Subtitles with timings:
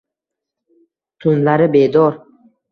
[1.19, 2.21] tunlari bedor